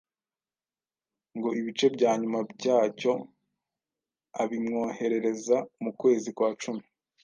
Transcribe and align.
ngo 1.37 1.49
ibice 1.59 1.87
bya 1.95 2.11
nyuma 2.21 2.39
byacyo 2.53 3.11
abimwoherereza 4.41 5.57
mu 5.83 5.91
kwezi 5.99 6.29
kwa 6.37 6.49
cumi 6.61 6.83